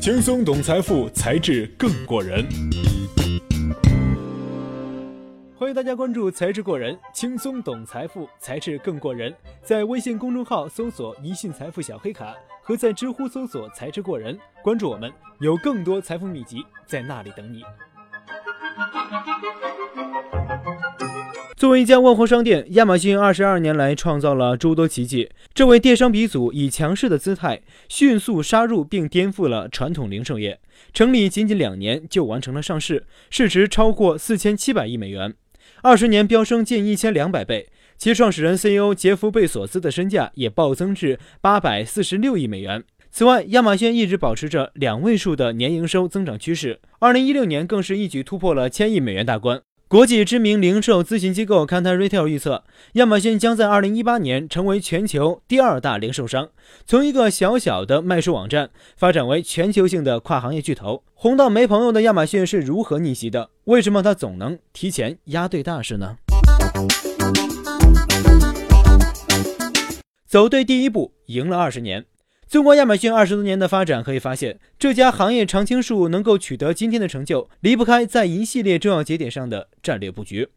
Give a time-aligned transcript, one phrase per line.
[0.00, 2.42] 轻松懂财富，才智更过人。
[5.58, 9.30] 欢迎大家关注“才智过人”，轻松懂财富，才智更过人。
[9.62, 12.34] 在微信公众号搜索“一信财富小黑卡”，
[12.64, 17.62] 和在知乎搜索“才智过人”，关注我们，有更多财富秘籍在那里等你。
[21.60, 25.28] 作为一家万货商店，亚马逊二十二年来创造了诸多奇迹。
[25.52, 30.58] 这位电商鼻祖以强势的姿态迅速杀入并颠覆了传统零售业，
[30.94, 35.34] 成立仅仅两年就完成了上市，市值超过四千七百亿美元，
[35.82, 37.68] 二十年飙升近一千两百倍。
[37.98, 42.82] 其创始人 CEO 杰夫·贝索斯的身价也暴增至八百四十六亿美元。
[43.10, 49.60] 此外，亚马逊一直保持着两位数的年营收增长趋势，二零一六年更是一举突破了千亿美元大关。
[49.90, 52.62] 国际知名零售咨询机构 Kantar Retail 预测，
[52.92, 56.50] 亚马逊将在2018年成为全球第二大零售商，
[56.86, 61.02] 从一个小小的卖书网站发展为全球性的跨行业巨头。
[61.14, 63.50] 红到没朋友的亚马逊是如何逆袭的？
[63.64, 66.18] 为什么它总能提前压对大事呢？
[70.24, 72.04] 走对第一步，赢了二十年。
[72.50, 80.48] 纵观亚马逊二十多年的发展，可以发现这家行业常青树能够取得今天的成就，离不开在一系列重要节点上的战略布局、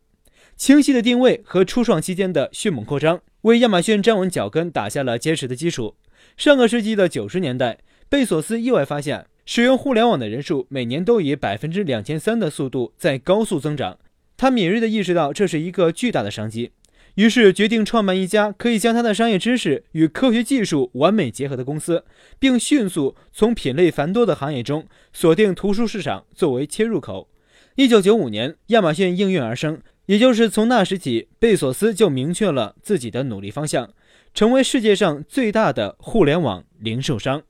[0.56, 5.94] 清晰的定位和初创期间的迅猛扩张，为亚马逊站稳脚跟打下了坚实的基础。
[6.36, 7.78] 上个世纪的九十年代，
[8.10, 14.00] 贝索斯意外发现，使用互联网的人数每年都以百分之两千三的速度在高速增长。
[14.36, 16.72] 他敏锐地意识到这是一个巨大的商机。
[17.16, 22.04] 于是决定创办一家可以将他的商业知识与科学技术完美结合的公司，
[22.40, 27.30] 并迅速从品类繁多的行业中锁定图书市场作为切入口。
[27.76, 33.92] 一九九五年，亚马逊应运而生，也就是从那时起，贝索斯就明确了自己的努力方向，
[34.34, 37.44] 成为世界上最大的互联网零售商。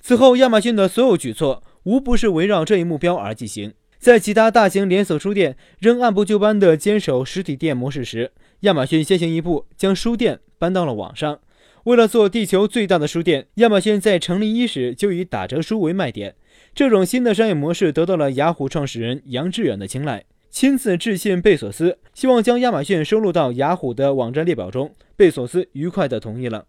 [0.00, 3.74] 此后，亚马逊的所有举措无不是围绕这一目标而进行。
[4.04, 11.40] 在其他大型连锁书店仍按部就班地坚守实体店模式时，亚马逊先行一步将书店搬到了网上。
[11.84, 16.34] 为了做地球最大的书店，亚马逊在成立伊始就以打折书为卖点。
[16.74, 24.94] 这种新的商业模式得到了雅虎创始人杨致远的青睐，亲自致信贝索斯，希望将亚马逊收录到雅虎的网站列表中。
[25.16, 26.66] 贝索斯愉快地同意了。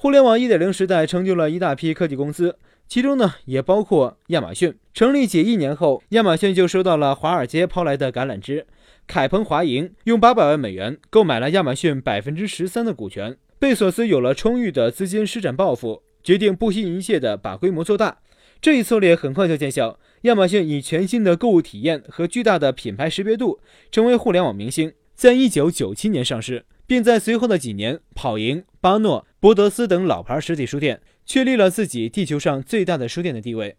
[0.00, 4.72] 互联网1.0时代成就了一大批科技公司，其中呢也包括亚马逊。
[4.94, 8.64] 成立仅一年后，亚马逊就收到了华尔街抛来的橄榄枝，
[9.08, 13.36] 凯鹏华盈用八百万美元购买了亚马逊百分之十三的股权。
[13.58, 18.18] 贝索斯有了充裕的资金施展抱负，决定不惜一切的把规模做大。
[18.60, 23.58] 这一策略很快就见效，亚马逊以全新的购物体验和巨大的品牌识别度，
[23.90, 24.92] 成为互联网明星。
[25.16, 26.66] 在一九九七年上市。
[26.88, 33.76] 并在随后的几年跑赢巴诺、博德斯等老牌实体书店，确立了自己地球上最大的书店的地位。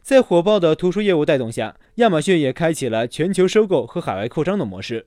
[0.00, 5.04] 在火爆的图书业务带动下，亚马逊也开启了全球收购和海外扩张的模式。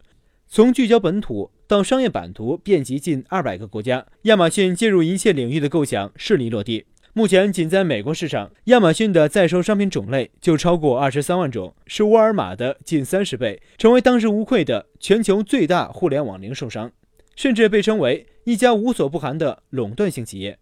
[0.47, 6.85] 从聚焦本土到商业版图遍及近二百个国家，亚马逊介入一切领域的构想顺利落地。
[7.13, 16.91] 目前，仅在美国市场，亚马逊的在售商品种类就超过二十三万种，是沃尔玛的近三十倍，成为当之无愧的全球最大互联网零售商。
[17.35, 20.59] 甚至被称为一家无所不含的垄断性企业，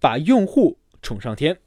[0.00, 1.58] 把用户宠上天。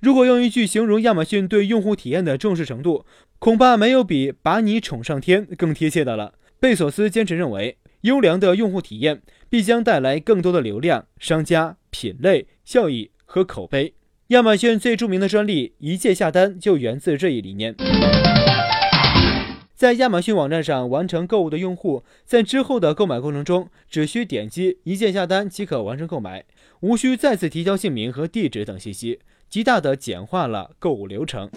[0.00, 3.06] 如果用一句形容亚马逊对用户体验的重视程度，
[3.38, 6.34] 恐怕没有比“把你宠上天”更贴切的了。
[6.58, 13.94] 贝索斯坚持认为，优良的用户体验必将带来更多的流量、商家、品类、效益和口碑。
[14.28, 17.76] 亚马逊最著名的专利“一键下单”就源自这一理念。
[19.78, 26.44] 在亚马逊网站上完成购物的用户，在之后的购买过程中，只需点击一键下单即可完成购买，
[26.80, 31.48] 无需再次提交姓名和地址等信息，极大的简化了购物流程。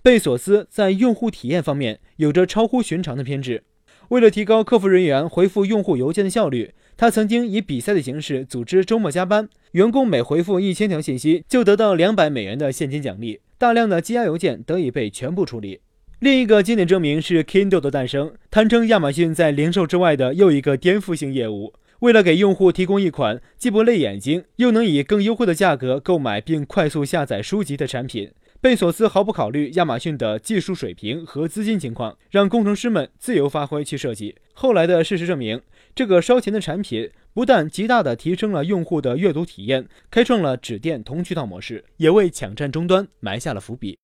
[0.00, 3.64] 贝索斯在用户体验方面有着超乎寻常的偏执，
[4.08, 13.40] 为了提高客服人员回复用户邮件的效率，他曾经以比赛的形式组织周末加班，员工每回复一千条信息就得到两百美元的现金奖励。
[13.58, 15.80] 大量的积压邮件得以被全部处理。
[16.20, 21.74] 另一个经典证明是 Kindle 的诞生，堪称亚马逊在零售之外的又一个颠覆性业务。
[22.00, 28.32] 为了给用户提供一款既不累眼睛，又能以更优惠的价格购买并快速下载书籍的产品，
[28.66, 34.34] 贝索斯毫不考虑亚马逊的技术水平和资金情况，让工程师们自由发挥去设计。
[34.54, 35.62] 后来的事实证明，
[35.94, 37.08] 这个烧钱的产品。
[37.32, 43.96] 不但极大地提升了用户的阅读体验，开创了纸电同渠道模式，也为抢占终端埋下了伏笔。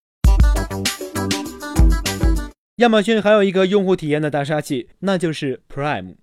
[2.76, 6.14] 亚马逊还有一个用户体验的大杀器，那就是 Prime。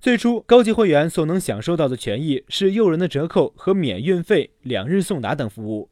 [0.00, 5.90] 最初，高级会员所能享受到的权益是诱人的折扣和免运费、两日送达等服务。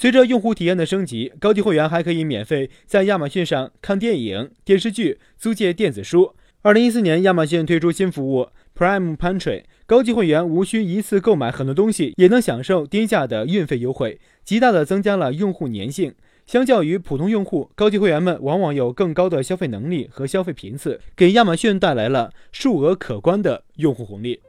[0.00, 6.36] 随着用户体验的升级，高级会员还可以免费在亚马逊上看电影、电视剧、租借电子书。
[6.62, 8.46] 二零一四年，亚马逊推出新服务
[8.76, 16.14] Prime Pantry，高级会员无需一次购买很多东西，也能享受低价的运费优惠，极大的增加了用户粘性。
[16.46, 24.40] 相较于普通用户，高级会员们往往有更高的消费能力和消费频次，给亚马逊带来了数额可观的用户红利。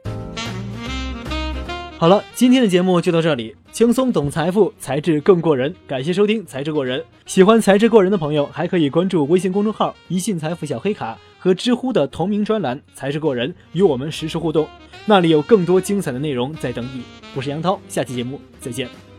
[2.00, 5.74] 好了，今天的节目就到这里，轻松懂财富，才智更过人。
[5.86, 14.66] 感谢收听《才智过人》，喜欢才智过人的朋友还可以关注微信公众号“一信财富小黑卡”和知乎的同名专栏“才智过人”，与我们实时互动，
[15.04, 17.02] 那里有更多精彩的内容在等你。
[17.34, 19.09] 我是杨涛，下期节目再见。